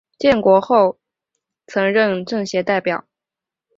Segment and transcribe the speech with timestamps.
[0.17, 0.97] 建国后
[1.67, 3.05] 曾任政协代表。